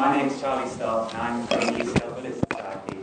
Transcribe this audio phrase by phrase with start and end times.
[0.00, 2.96] My name is Charlie Stott, and I'm from UCL Buddhist Society.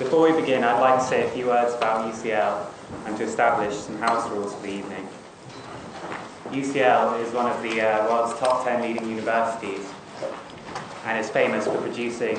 [0.00, 2.66] Before we begin, I'd like to say a few words about UCL
[3.06, 5.08] and to establish some house rules for the evening.
[6.50, 9.88] UCL is one of the uh, world's top 10 leading universities
[11.04, 12.36] and is famous for producing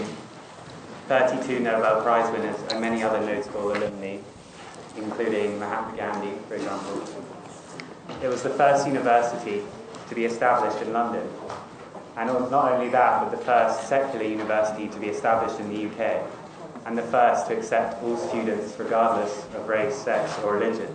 [1.07, 4.17] 32 Nobel Prize winners and many other notable alumni,
[4.97, 7.01] including Mahatma Gandhi, for example.
[8.21, 9.61] It was the first university
[10.09, 11.25] to be established in London,
[12.15, 16.23] and not only that, but the first secular university to be established in the UK,
[16.85, 20.93] and the first to accept all students regardless of race, sex, or religion.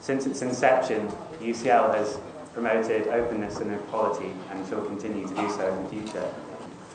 [0.00, 1.08] Since its inception,
[1.40, 2.18] UCL has
[2.52, 6.34] promoted openness and equality and shall continue to do so in the future.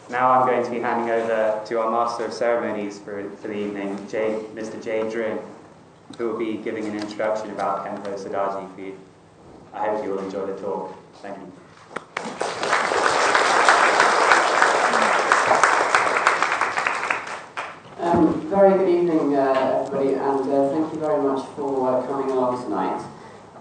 [0.09, 3.57] Now I'm going to be handing over to our Master of Ceremonies for, for the
[3.57, 4.81] evening, Jay, Mr.
[4.83, 5.39] Jay Dring,
[6.17, 8.99] who will be giving an introduction about Kempo Sadaji for you.
[9.73, 10.95] I hope you will enjoy the talk.
[11.21, 11.51] Thank you.
[17.97, 22.31] Um, very good evening, uh, everybody, and uh, thank you very much for uh, coming
[22.31, 23.03] along tonight.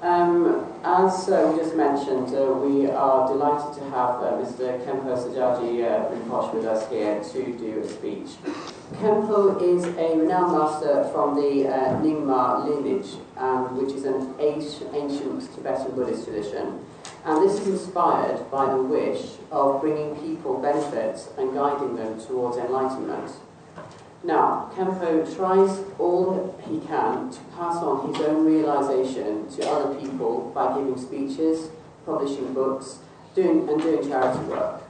[0.02, 4.78] Um, as uh, we just mentioned, uh, we are delighted to have uh, Mr.
[4.84, 8.38] Kempo Sajaji uh, Rinpoche with us here to do a speech.
[9.00, 11.64] Kempo is a renowned master from the
[12.00, 16.78] Nyingma lineage, um, which is an ancient Tibetan Buddhist tradition.
[17.24, 22.58] And this is inspired by the wish of bringing people benefits and guiding them towards
[22.58, 23.32] enlightenment.
[24.24, 30.50] Now, Kempo tries all he can to pass on his own realization to other people
[30.54, 31.68] by giving speeches,
[32.06, 33.00] publishing books,
[33.34, 34.82] doing, and doing charity work.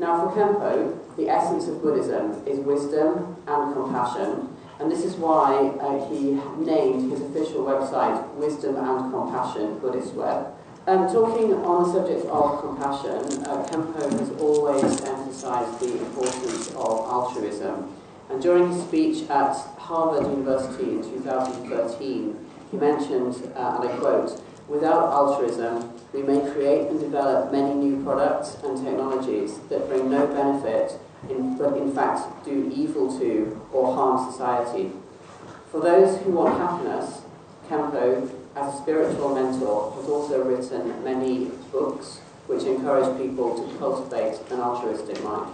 [0.00, 4.48] Now, for Kempo, the essence of Buddhism is wisdom and compassion,
[4.80, 6.32] and this is why uh, he
[6.64, 10.46] named his official website Wisdom and Compassion Buddhist Web.
[10.88, 17.94] Um, talking on the subject of compassion, uh, has always emphasized the importance of altruism.
[18.30, 24.40] And during his speech at Harvard University in 2013, he mentioned, uh, and I quote,
[24.68, 30.28] without altruism, we may create and develop many new products and technologies that bring no
[30.28, 30.98] benefit,
[31.28, 34.92] in, but in fact do evil to or harm society.
[35.70, 37.22] For those who want happiness,
[37.68, 44.40] Kempo, as a spiritual mentor, has also written many books which encourage people to cultivate
[44.50, 45.52] an altruistic mind.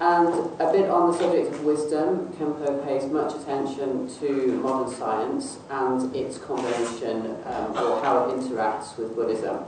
[0.00, 0.28] And
[0.60, 6.14] a bit on the subject of wisdom, Kempo pays much attention to modern science and
[6.14, 9.64] its combination um, or how it interacts with Buddhism.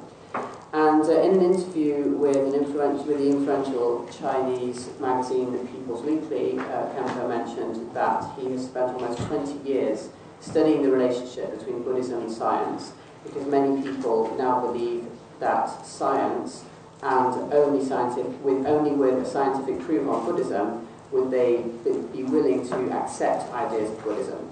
[0.72, 6.04] And uh, in an interview with, an influential, with the influential Chinese magazine The People's
[6.04, 10.08] Weekly, uh, Kempo mentioned that he has spent almost 20 years
[10.40, 12.92] studying the relationship between Buddhism and science
[13.24, 15.06] because many people now believe
[15.40, 16.64] that science
[17.02, 21.64] and only scientific, with only with a scientific proof on Buddhism would they
[22.12, 24.50] be willing to accept ideas of Buddhism.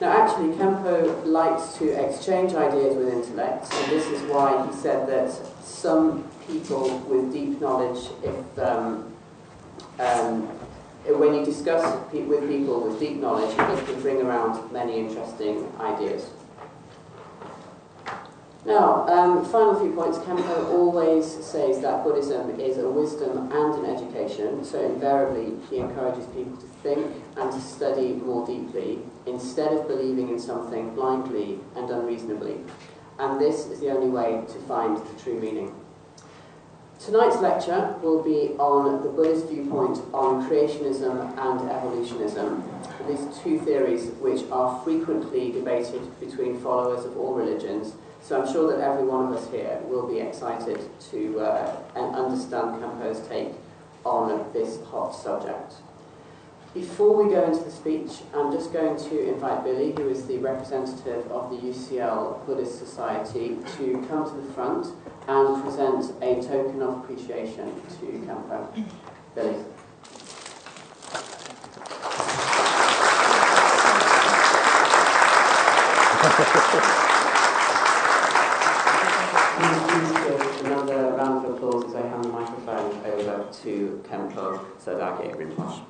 [0.00, 5.08] Now, actually, Kempo likes to exchange ideas with intellects, and this is why he said
[5.08, 5.30] that
[5.60, 9.12] some people with deep knowledge, if um,
[9.98, 10.42] um,
[11.04, 11.82] when you discuss
[12.12, 16.30] with people with deep knowledge, it can bring around many interesting ideas.
[18.68, 20.18] Now, um, final few points.
[20.18, 26.26] Kempo always says that Buddhism is a wisdom and an education, so invariably he encourages
[26.26, 31.88] people to think and to study more deeply instead of believing in something blindly and
[31.88, 32.58] unreasonably.
[33.18, 35.74] And this is the only way to find the true meaning.
[37.00, 42.62] Tonight's lecture will be on the Buddhist viewpoint on creationism and evolutionism,
[43.08, 48.70] these two theories which are frequently debated between followers of all religions so I'm sure
[48.70, 50.80] that every one of us here will be excited
[51.10, 53.52] to uh, understand Kempo's take
[54.04, 55.74] on this hot subject.
[56.74, 60.38] Before we go into the speech, I'm just going to invite Billy, who is the
[60.38, 64.86] representative of the UCL Buddhist Society, to come to the front
[65.26, 68.84] and present a token of appreciation to Kempo.
[69.34, 69.56] Billy.
[79.58, 85.84] Another round of applause as I hand the microphone over to Kempo Sadake Rinpoche.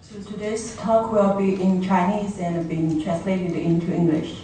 [0.00, 4.42] So today's talk will be in Chinese and being translated into English.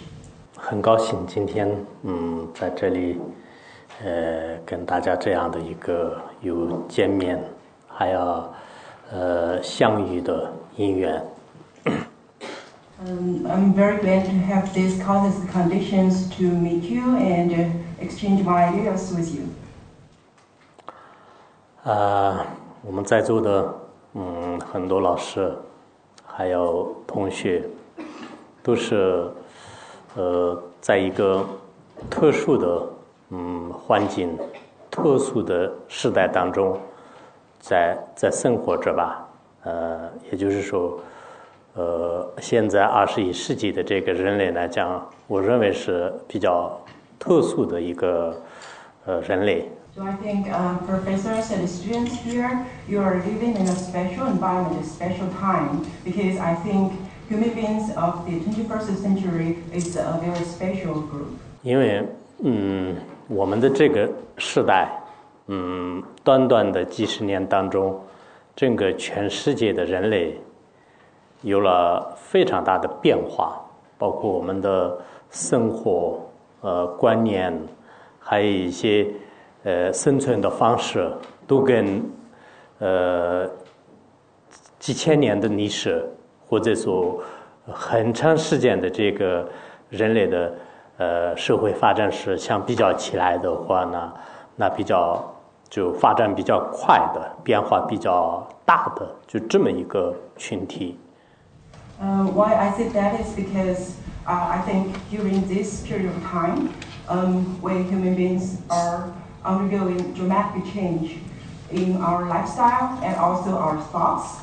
[0.55, 1.67] 很高兴今天
[2.03, 3.19] 嗯在这里
[4.03, 7.43] 呃跟大家这样的一个有见面
[7.87, 8.53] 还要
[9.11, 11.23] 呃相遇的因缘。
[13.03, 17.69] Um, I'm very glad to have these contest conditions to meet you and uh,
[17.99, 19.47] exchange my ideas with you.
[21.83, 22.45] 啊、
[22.83, 23.73] 我们在座的
[24.18, 25.52] 嗯很多老师
[26.24, 27.62] 还有同学
[28.62, 29.30] 都是
[30.16, 31.44] 呃在一个
[32.08, 32.82] 特殊的
[33.28, 34.38] 嗯环境、
[34.90, 36.78] 特殊的时代当中
[37.60, 39.22] 在在生活着吧。
[39.64, 40.98] 呃，也就是说，
[41.74, 46.70] 呃，现在二十一世纪的这个人类来讲，我认为是比较
[47.18, 48.34] 特殊的一个
[49.04, 49.68] 呃人类。
[49.96, 54.86] So I think um, professors and students here, you are living in a special environment, a
[54.86, 56.92] special time, because I think
[57.30, 61.28] human beings of the 21st century is a very special group.
[61.62, 62.06] 因为
[62.44, 62.94] 嗯，
[63.26, 64.06] 我们的这个
[64.36, 64.86] 时代，
[65.46, 67.98] 嗯，短短的几十年当中，
[68.54, 70.38] 整个全世界的人类
[71.40, 73.58] 有了非常大的变化，
[73.96, 74.98] 包括我们的
[75.30, 76.20] 生活
[76.60, 77.50] 呃观念，
[78.20, 79.06] 还有一些
[79.66, 81.12] 呃生存的方式，
[81.44, 82.00] 都跟
[82.78, 83.50] 呃
[84.78, 86.08] 几千年的历史，
[86.48, 87.20] 或者说
[87.66, 89.44] 很长时间的这个
[89.90, 90.54] 人类的
[90.98, 94.12] 呃社会发展史相比较起来的话呢，
[94.54, 95.20] 那比较
[95.68, 100.96] 就发展比较快的，变化比较大的，就这么一个群体。
[102.00, 103.94] Uh, why I say that is because
[104.26, 106.68] uh, I think during this period of time,
[107.08, 109.08] um, we human beings are
[109.46, 111.18] undergoing dramatic change
[111.70, 114.40] in our lifestyle and also our thoughts.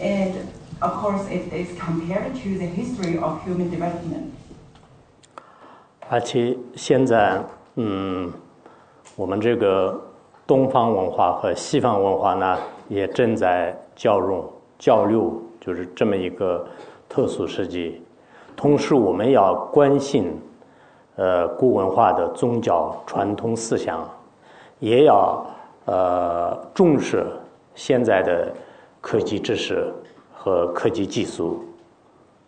[0.00, 0.34] And
[0.80, 4.30] of course, it is compared to the history of human development.
[6.08, 7.42] 而且现在，
[7.76, 8.32] 嗯，
[9.16, 10.00] 我们这个
[10.46, 12.58] 东方文化和西方文化呢，
[12.88, 14.44] 也正在交融
[14.78, 16.66] 交流，就是这么一个
[17.08, 18.02] 特殊时期。
[18.54, 20.38] 同时，我们要关心，
[21.16, 24.06] 呃，古文化的宗教传统思想，
[24.78, 25.46] 也要
[25.84, 27.26] 呃重视
[27.74, 28.52] 现在的
[29.00, 29.92] 科技知识
[30.32, 31.64] 和科技技术。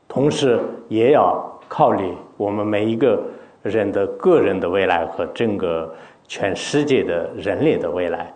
[0.08, 3.22] 同时也要考虑我们每一个
[3.62, 5.92] 人的个人的未来和整个
[6.28, 8.32] 全世界的人类的未来。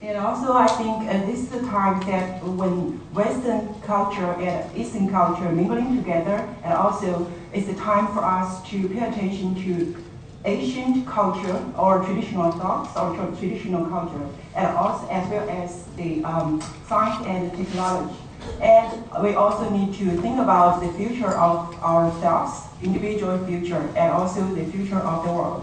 [0.00, 5.08] And also, I think uh, this is the time that when Western culture and Eastern
[5.08, 10.00] culture mingling together, and also it's the time for us to pay attention to
[10.45, 14.25] ancient culture or traditional thoughts or tra- traditional culture,
[14.55, 18.15] and also as well as the um, science and technology.
[18.61, 18.91] And
[19.23, 24.65] we also need to think about the future of ourselves, individual future, and also the
[24.65, 25.61] future of the world.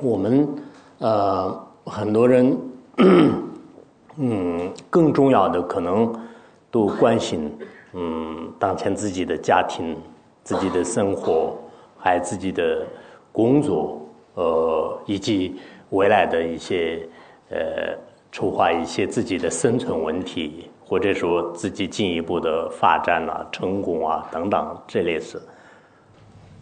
[0.00, 0.48] 我们
[0.98, 2.58] 呃很多人，
[4.16, 6.10] 嗯，更重要的可能
[6.70, 7.52] 都关心，
[7.92, 9.94] 嗯，当前自己的家庭、
[10.42, 11.54] 自己的生活，
[11.98, 12.86] 还有自己的
[13.35, 13.99] 工作，
[14.35, 15.59] 呃，以及
[15.89, 17.05] 未来的一些
[17.49, 17.93] 呃
[18.31, 25.41] 筹划一些自己的生存问题，或者说自己进一步的发展啊、成功啊等等这类事。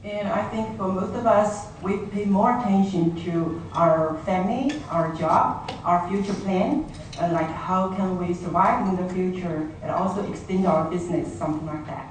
[0.04, 5.16] And I think for most of us, we pay more attention to our family, our
[5.16, 6.84] job, our future plan,
[7.22, 11.66] and like how can we survive in the future and also extend our business, something
[11.66, 12.10] like that.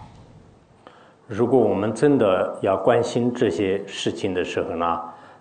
[1.35, 5.01] 如果我们真的要关心这些事情的时候呢，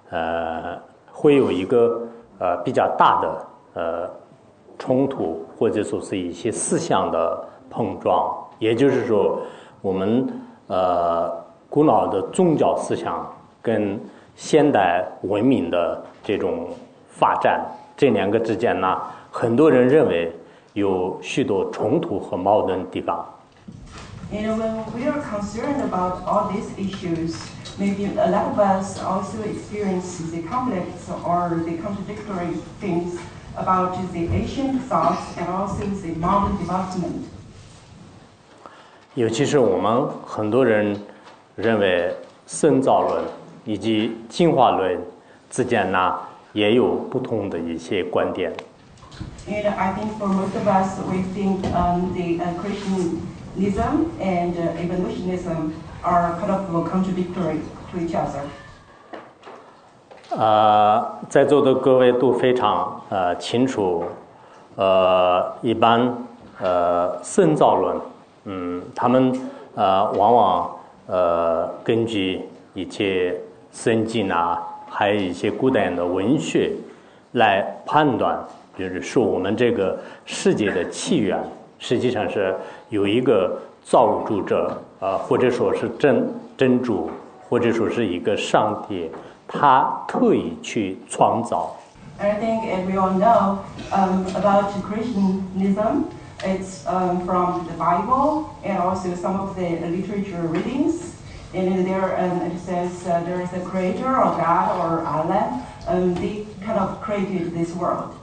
[0.10, 0.80] 呃，
[1.12, 2.08] 会有一个
[2.40, 4.10] 呃比较大的呃
[4.80, 8.34] 冲突，或者说是一些思想的碰撞。
[8.58, 9.42] 也就是说，
[9.82, 10.26] 我们
[10.68, 11.30] 呃
[11.70, 13.30] 古老的宗教思想
[13.62, 14.00] 跟
[14.34, 16.70] 现代文明的这种
[17.10, 17.66] 发展
[17.98, 18.98] 这两个之间呢，
[19.30, 20.32] 很多人认为
[20.72, 23.26] 有许多冲突和矛盾的地方。
[24.33, 27.37] And when we are concerned about all these issues,
[27.79, 33.21] maybe a lot of us also experience the conflicts or the contradictory things
[33.57, 37.25] about the ancient thoughts and also the modern development.
[39.15, 41.01] 尤其是我们很多人
[41.55, 42.15] 认为
[42.47, 43.25] 生造论
[43.65, 45.01] 以及进化论
[45.49, 46.19] 之间呢，
[46.53, 48.53] 也有不同的一些观点。
[49.49, 52.53] And I think for most of us, we think um, the uh,
[53.58, 57.60] ism and evolutionism are kind of contradictory
[57.92, 58.42] to each other.
[60.36, 64.06] 啊，在座的各位都非常呃清楚，
[64.76, 66.16] 呃，一般
[66.62, 68.00] 呃，人造论，
[68.46, 69.34] 嗯，他们
[69.76, 70.72] 呃，往往
[71.08, 72.42] 呃，根据
[72.74, 73.36] 一些
[73.74, 76.72] 圣经啊，还有一些古代的文学
[77.34, 78.40] 来判断，
[78.80, 81.38] 就是说我们这个世界的起源。
[81.82, 82.56] 实际上是
[82.90, 87.10] 有一个造物主者啊，或者说是真真主，
[87.50, 89.10] 或者说是一个上帝，
[89.48, 91.76] 他特意去创造。
[92.20, 93.58] I think, as we all know,
[93.92, 96.06] um, about Christianism,
[96.44, 101.16] it's um, from the Bible and also some of the literature readings.
[101.56, 105.66] And in there, um, it says uh, there is a creator or God or Allah.
[105.88, 108.14] Um, they kind of created this world.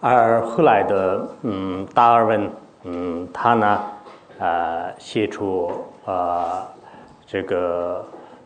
[0.00, 2.50] 而后来的嗯，达尔文
[2.84, 3.80] 嗯，他呢
[4.38, 5.72] 呃写出
[6.04, 6.62] 呃
[7.26, 8.04] 这个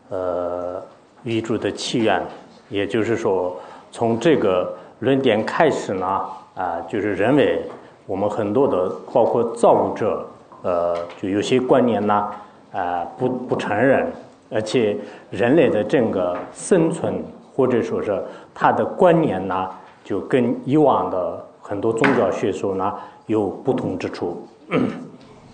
[0.09, 0.81] 呃
[1.23, 2.21] 宇宙的起源，
[2.69, 3.55] 也就是说
[3.91, 6.21] 从这个论点开始呢
[6.55, 7.61] 啊、就是认为
[8.05, 10.23] 我们很多的包括造物者
[10.61, 12.29] 呃就有些观念呢
[12.71, 14.11] 啊、不不承认，
[14.51, 14.97] 而且
[15.29, 17.23] 人类的整个生存
[17.55, 18.19] 或者说是
[18.55, 19.69] 他的观念呢，
[20.03, 22.93] 就跟以往的很多宗教学说呢
[23.27, 24.47] 有不同之处。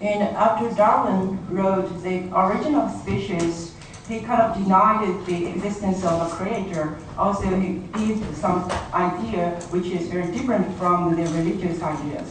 [0.02, 3.72] And after Darwin wrote The Origin of Species,
[4.08, 6.94] he kind of denied the existence of a creator.
[7.18, 8.64] Also, he gave some
[8.94, 12.24] idea which is very different from the religious ideas.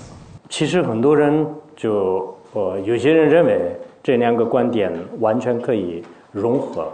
[0.49, 1.47] 其实很多人
[1.77, 6.91] 就呃，有些人认为这两个观点完全可以融合，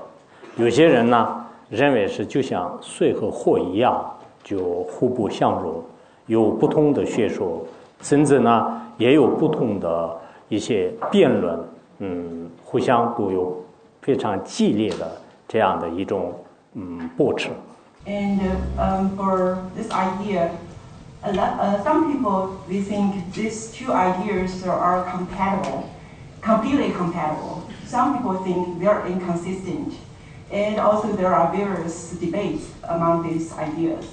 [0.57, 4.05] 有些人呢认为是就像水和火一样，
[4.45, 5.83] 就互不相容，
[6.27, 7.65] 有不同的学说，
[8.03, 10.17] 甚至呢也有不同的
[10.51, 11.59] 一些辩论，
[11.99, 13.65] 嗯，互相都有
[14.03, 15.11] 非常激烈的
[15.49, 16.35] 这样的一种
[16.75, 17.49] 嗯驳斥。
[18.07, 18.39] And
[18.77, 20.51] um for this idea,
[21.23, 25.85] a lot, uh, some people they think these two ideas are, are compatible,
[26.43, 27.63] completely compatible.
[27.87, 29.95] Some people think they're inconsistent,
[30.53, 34.05] and also there are various debates among these ideas.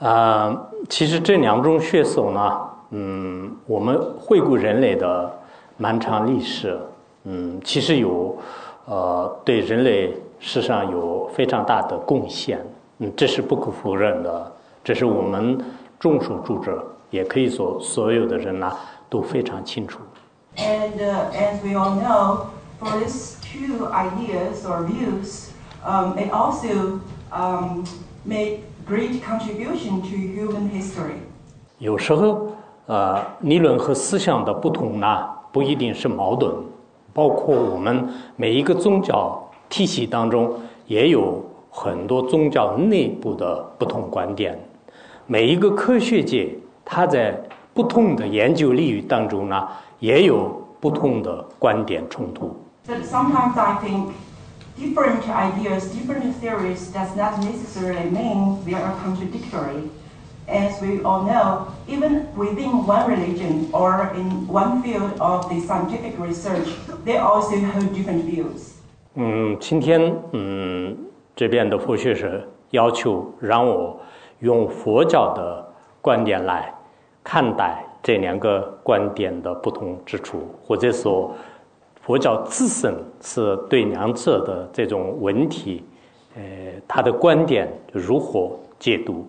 [0.00, 0.56] 啊、
[0.88, 5.30] 其实这两种学说呢，嗯，我们回顾人类的
[5.76, 6.78] 漫长历史，
[7.24, 8.38] 嗯，其实有
[8.84, 12.64] 呃对人类史上有非常大的贡献，
[12.98, 14.52] 嗯，这是不可否认的，
[14.84, 15.58] 这是我们
[15.98, 16.78] 众所周知，
[17.10, 18.72] 也可以说所有的人呢
[19.08, 19.98] 都非常清楚。
[20.56, 22.46] And uh, as we all know,
[22.80, 25.50] for these two ideas or views,
[25.84, 27.00] um, it also
[27.32, 27.84] um,
[28.24, 31.18] made great contribution to human history.
[31.78, 32.52] 有时候，
[32.86, 36.52] 呃，理论和思想的不同呢，不一定是矛盾。
[37.12, 40.54] 包括我们每一个宗教体系当中，
[40.86, 44.58] 也有很多宗教内部的不同观点。
[45.26, 46.48] 每一个科学界，
[46.84, 47.38] 它在
[47.74, 49.68] 不同的研究领域当中呢，
[49.98, 52.56] 也有不同的观点冲突。
[52.86, 54.06] But sometimes I think
[54.77, 59.89] different ideas, different theories does not necessarily mean they are contradictory.
[60.47, 66.19] As we all know, even within one religion or in one field of the scientific
[66.19, 66.67] research,
[67.05, 68.73] they also hold different views.
[69.15, 70.97] 嗯，今天嗯
[71.35, 73.97] 这边的佛学士要求让我
[74.39, 75.65] 用佛教的
[76.01, 76.73] 观点来
[77.23, 81.33] 看待这两个观点的不同之处，或者说
[82.08, 85.84] 佛教自身是对两者的这种文体，
[86.34, 86.40] 呃，
[86.88, 89.26] 他的观点如何解读。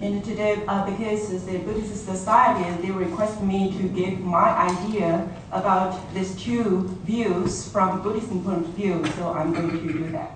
[0.00, 6.36] And today, uh, the Buddhist Society, they request me to give my idea about these
[6.36, 10.28] two views from Buddhist point of view, so I'm going to do that.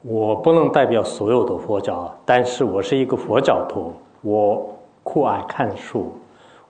[0.00, 3.92] 我不能代表所有的佛教，但是我是一个佛教徒，
[4.22, 6.10] 我酷爱看书，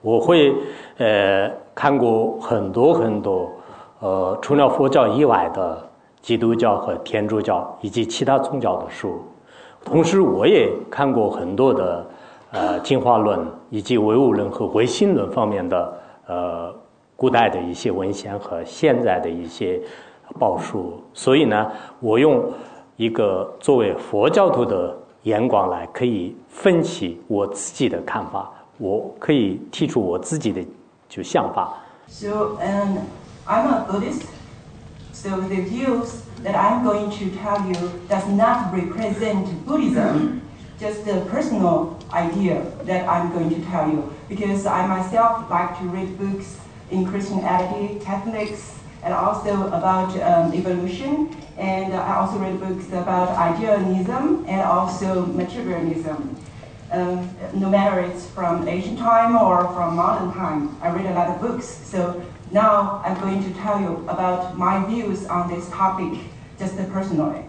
[0.01, 0.53] 我会
[0.97, 3.51] 呃看过很多很多
[3.99, 5.87] 呃除了佛教以外的
[6.23, 9.21] 基督教和天主教以及其他宗教的书，
[9.85, 12.03] 同时我也看过很多的
[12.51, 15.93] 呃进化论以及唯物论和唯心论方面的
[16.25, 16.73] 呃
[17.15, 19.79] 古代的一些文献和现在的一些
[20.39, 22.43] 报书，所以呢，我用
[22.95, 30.59] 一个作为佛教徒的眼光来，可以分析我自己的看法，我可以提出我自己的
[31.08, 31.74] 就想法。
[32.08, 33.00] So, and
[33.46, 34.26] I'm a Buddhist,
[35.12, 40.42] so the views that I'm going to tell you does not represent Buddhism,
[40.78, 44.12] just a personal idea that I'm going to tell you.
[44.28, 46.58] Because I myself like to read books
[46.90, 51.34] in Christianity, Catholics, and also about um, evolution.
[51.58, 56.36] And I also read books about idealism and also materialism.
[56.89, 61.27] Um, no matter it's from ancient time or from modern time, I read a lot
[61.27, 61.65] of books.
[61.65, 62.15] So
[62.51, 66.17] Now I'm going to tell you about my views on this topic,
[66.57, 67.43] just personally.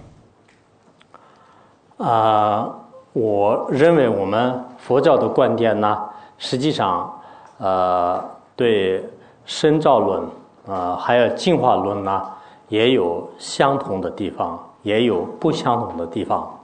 [1.98, 2.68] 啊、
[3.12, 5.98] 我认为我们佛教的观点呢，
[6.36, 7.12] 实际上，
[7.58, 8.22] 呃，
[8.56, 9.08] 对
[9.44, 10.22] 生造论
[10.66, 12.22] 啊、还有进化论呢，
[12.68, 16.57] 也有相同的地方，也有不相同的地方。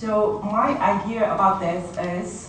[0.00, 2.48] So my idea about this is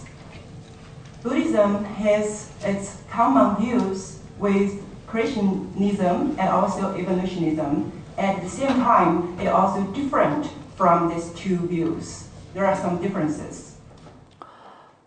[1.24, 7.92] Buddhism has its common views with Christianism and also evolutionism.
[8.18, 12.26] At the same time, it also different from these two views.
[12.54, 13.76] There are some differences.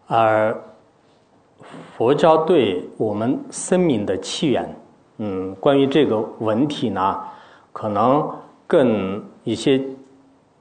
[0.06, 0.56] 而
[1.96, 4.76] 佛教对我们生命的起源，
[5.18, 7.20] 嗯，关于这个问题呢，
[7.72, 8.28] 可能
[8.66, 9.80] 跟一些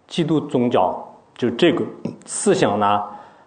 [0.07, 1.03] 基督宗教
[1.36, 1.84] 就这个
[2.26, 3.02] 思想呢，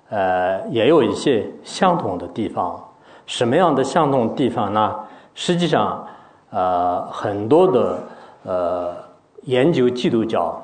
[0.10, 2.84] 呃，也有一些相同的地方。
[3.26, 4.96] 什么样的相同地方呢？
[5.36, 6.06] 实际上，
[6.50, 8.00] 呃，很多的
[8.44, 8.96] 呃
[9.44, 10.60] 研究基督教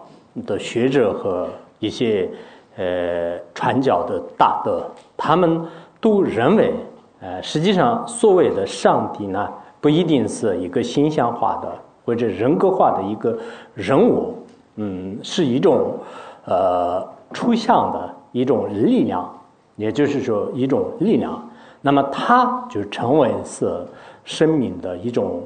[0.46, 1.48] 的学者和
[1.80, 2.30] 一些
[2.78, 4.84] 呃传教的大德，
[5.18, 5.62] 他们
[6.00, 6.74] 都认为，
[7.20, 9.48] 呃，实际上所谓的上帝呢，
[9.80, 11.70] 不一定是一个形象化的
[12.06, 13.38] 或者人格化的一个
[13.76, 14.36] 人物，
[14.78, 16.00] 嗯，是一种
[16.46, 19.30] 呃抽象的一种力量，
[19.76, 21.50] 也就是说一种力量。
[21.82, 23.86] 那么它就成为是
[24.24, 25.44] 生命的一种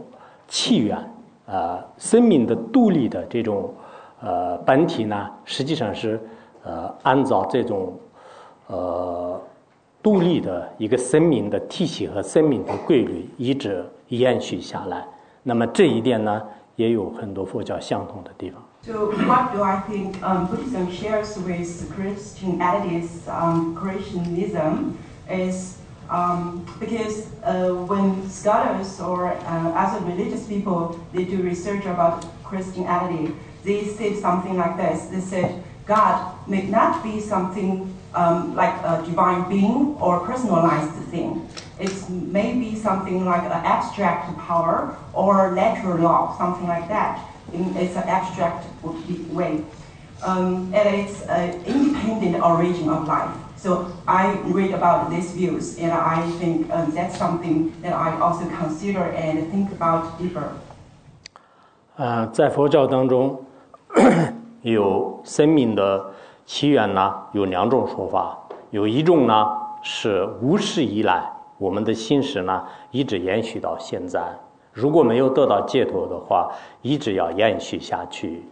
[0.47, 0.97] 起源，
[1.47, 3.73] 呃，生命的独立的这种
[4.21, 6.21] 呃本体呢，实际上是
[6.63, 7.93] 呃按照这种
[8.67, 9.41] 呃
[10.03, 15.03] 独立的一个生命的体系和生命的规律一直延续下来。
[15.41, 16.43] 那么这一点呢，
[16.75, 18.61] 也有很多佛教相同的地方。
[18.83, 24.97] So what do I think um, Buddhism shares with Christianity's um, Christianism
[25.29, 25.77] is
[26.09, 33.33] um, because uh, when scholars or uh, other religious people they do research about Christianity,
[33.65, 35.07] they say something like this.
[35.07, 41.47] They said God may not be something um, like a divine being or personalized thing.
[41.79, 47.19] It may be something like an abstract power or natural law, something like that
[47.52, 48.64] In it's an abstract
[49.32, 49.62] way.
[50.24, 53.28] Um, and it's an independent origin of life.
[53.56, 58.46] So I read about these views, and I think um, that's something that I also
[58.48, 60.44] consider and think about deeper.
[61.96, 63.38] 呃，在佛教当中，
[64.62, 66.12] 有生命的
[66.46, 68.38] 起源呢，有两种说法。
[68.70, 69.46] 有一种呢
[69.82, 74.22] 是无始以来，我们的心识呢一直延续到现在。
[74.77, 76.51] 如果没有得到解脱的话，
[76.83, 78.43] 一直要延续下去。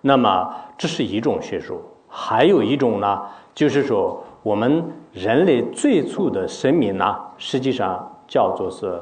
[0.00, 1.78] 那么这是一种学说。
[2.08, 3.20] 还有一种呢，
[3.54, 8.98] 就是说我们人类最初的神明呢，实际上叫做是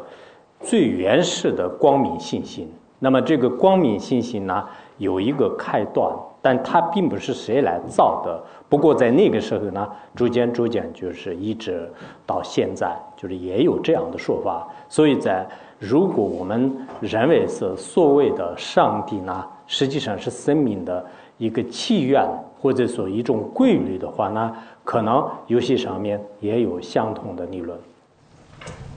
[0.59, 2.69] 最原始的光明信心。
[2.99, 4.65] 那么这个光明信心呢，
[4.99, 8.43] 有一个开端，但它并不是谁来造的。
[8.69, 11.89] 不过在那个时候呢，逐渐逐渐就是一直
[12.27, 14.67] 到现在，就是也有这样的说法。
[14.89, 15.47] 所以在
[15.83, 21.05] 如果我们认为是所谓的上帝呢，实际上是生命的
[21.39, 22.25] 一个起源，
[22.61, 24.53] 或者说一种规律的话呢，
[24.85, 27.77] 可能游戏上面也有相同的理论。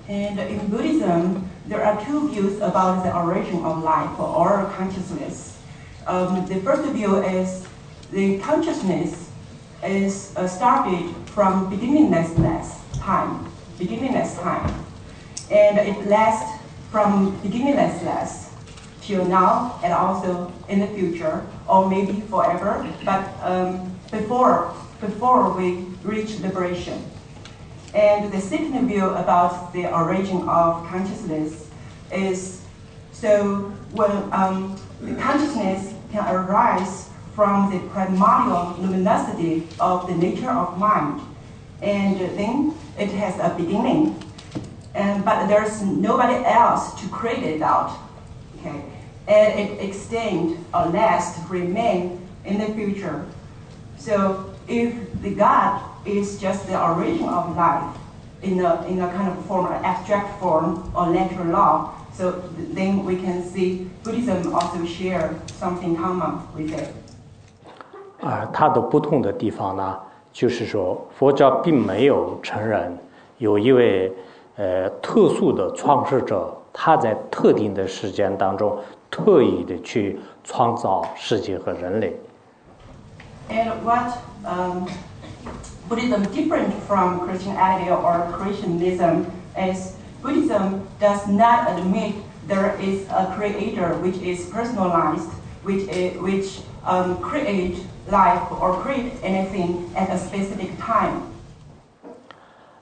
[0.08, 5.56] And in Buddhism, there are two views about the origin of life or consciousness.
[6.06, 7.64] Um, the first view is
[8.12, 9.32] the consciousness
[9.84, 12.36] is uh, started from beginningless
[13.00, 13.40] time,
[13.80, 14.70] beginningless time,
[15.50, 16.62] and it lasts
[16.96, 18.50] from beginningless
[19.02, 22.88] till now and also in the future, or maybe forever.
[23.04, 27.04] But um, before before we reach liberation.
[27.94, 31.68] And the second view about the origin of consciousness
[32.14, 32.62] is
[33.12, 34.80] so when um,
[35.20, 41.20] consciousness can arise from the primordial luminosity of the nature of mind,
[41.82, 44.16] and then it has a beginning,
[44.95, 47.91] and but there's nobody else to create it out,
[48.59, 48.83] okay,
[49.29, 53.25] and it extend or last remain in the future.
[53.99, 57.97] So if the God is just the origin of life
[58.43, 62.75] in a, in a kind of form, an abstract form or natural law, so th-
[62.75, 66.89] then we can see Buddhism also share something common with it.
[68.23, 69.99] 而它的不同的地方呢，
[70.33, 72.99] 就是说佛教并没有承认
[73.39, 74.13] 有一位
[74.57, 78.79] 呃特殊的创世者，他在特定的时间当中
[79.11, 82.15] 特意的去创造世界和人类。
[83.49, 84.13] And what
[84.45, 84.87] um,
[85.89, 89.25] Buddhism different from Christianity or Christianism
[89.57, 92.15] is Buddhism does not admit
[92.47, 95.31] there is a creator which is personalized,
[95.65, 97.79] which, is, which um, create
[98.11, 101.23] life or create anything at a specific time.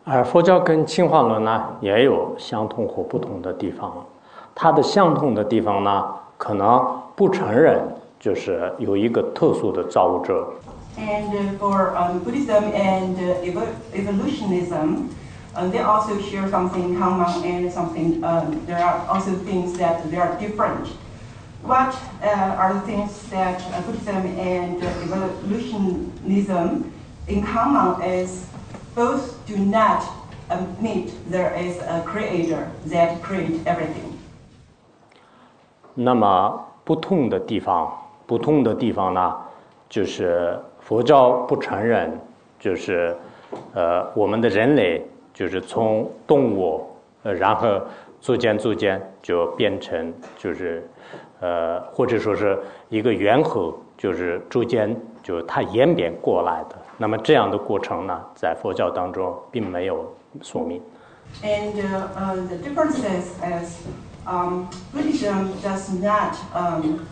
[0.05, 4.05] 而佛教跟进化论呢也有相同或不同的地方。
[4.53, 6.05] 它的相同的地方呢，
[6.37, 7.81] 可能不承认
[8.19, 10.47] 就是有一个特殊的造物者。
[10.95, 13.41] And for um, Buddhism and uh,
[13.95, 15.09] evolutionism,
[15.55, 18.23] um, they also share something common and something.
[18.23, 20.89] Um, there are also things that they are different.
[21.65, 26.91] What uh, are the things that uh, Buddhism and evolutionism
[27.27, 28.45] in common is
[28.95, 30.03] both do not
[30.49, 34.11] admit there is a creator that creates everything.
[35.95, 37.91] 那么不同的地方，
[38.25, 39.35] 不同的地方呢，
[39.89, 42.19] 就是佛教不承认，
[42.59, 43.15] 就是
[43.73, 46.85] 呃，我们的人类就是从动物，
[47.23, 47.79] 呃，然后
[48.21, 50.87] 逐渐逐渐就变成就是
[51.39, 56.76] 呃，或者说是一个猿猴，就是逐渐 就它演变过来的。
[56.96, 60.80] 那么这样的过程呢，在佛教当中并没有说明。
[61.42, 63.86] And uh, the differences is
[64.26, 67.06] um, Buddhism does not um,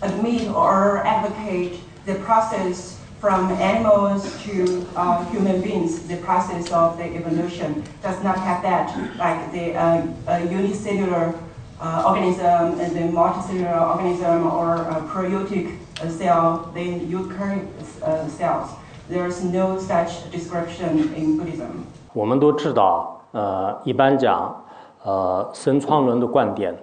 [0.00, 7.04] admit or advocate the process from animals to uh, human beings, the process of the
[7.04, 11.34] evolution does not have that, like the uh, unicellular
[11.80, 15.76] uh, organism and the multicellular organism or a prokaryotic
[16.09, 17.65] cell, the eukaryotic
[18.01, 18.69] uh, cells.
[19.09, 21.85] There's no such description in Buddhism.
[22.13, 24.63] 我们都知道，呃，一般讲
[25.03, 26.75] 呃，神创论的观点，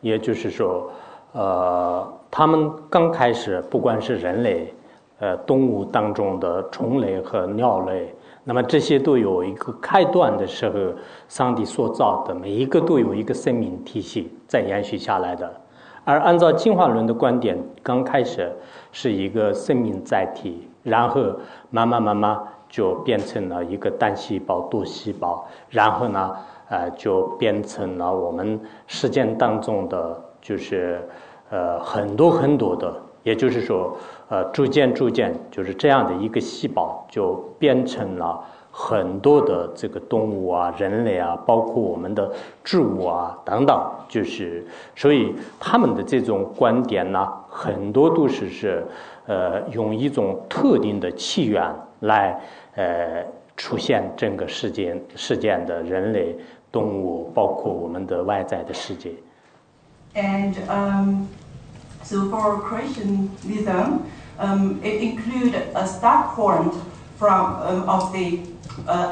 [0.00, 0.90] 也就是说，
[1.32, 4.74] 呃，他们刚开始，不管是人类，
[5.20, 10.74] 呃，动物当中的虫类和鸟类，那么这些都有一个开端的时候，
[11.28, 15.48] 上帝所造的，每一个都有一个生命体系在延续下来的。
[16.08, 18.50] 而按照进化论的观点，刚开始
[18.92, 21.20] 是一个生命载体，然后
[21.68, 26.34] 慢慢慢慢就变成了一个单细胞、多细胞，然后呢？
[26.70, 31.06] 呃，就变成了我们实践当中的，就是
[31.50, 33.94] 呃很多很多的，也就是说，
[34.28, 38.38] 呃，逐渐逐渐，就是这样的一个细胞，就变成了
[38.70, 42.30] 很多的这个动物啊、人类啊，包括我们的
[42.62, 48.86] 植物啊等等，就是所以他们的这种观点呢，很多都是是
[49.26, 52.40] 呃用一种特定的起源来
[52.74, 53.24] 呃
[53.56, 56.36] 出现整个事件事件的人类。
[56.70, 59.10] 动物，包括我们的外在的世界。
[60.14, 61.24] And um,
[62.02, 64.00] so for creationism,
[64.38, 66.74] um, it include a start point
[67.16, 68.40] from um, of the
[68.86, 69.10] uh,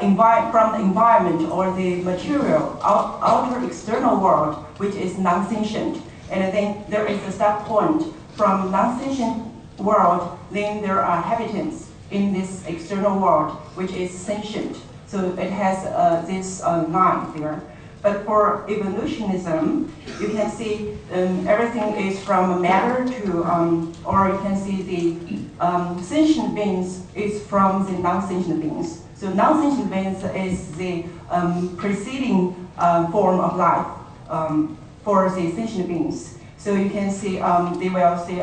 [0.51, 6.01] from the environment or the material out, outer external world, which is non-sentient.
[6.31, 9.45] And then there is a start point from non-sentient
[9.77, 10.39] world.
[10.51, 14.77] Then there are habitants in this external world, which is sentient.
[15.07, 17.61] So it has uh, this uh, line there.
[18.01, 24.37] But for evolutionism, you can see um, everything is from matter to, um, or you
[24.39, 29.03] can see the um, sentient beings is from the non-sentient beings.
[29.15, 33.87] So non-sentient beings is the um, preceding uh, form of life
[34.29, 36.37] um, for the sentient beings.
[36.57, 38.37] So you can see um, they will say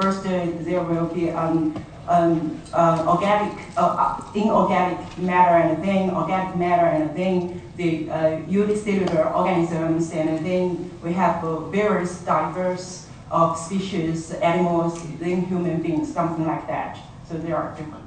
[0.00, 1.30] first uh, there will be
[2.08, 9.28] um, uh, organic, uh, inorganic matter and then organic matter and then the uh, unicellular
[9.34, 16.46] organisms and then we have uh, various diverse of species, animals, then human beings, something
[16.46, 16.98] like that.
[17.28, 18.05] So they are different.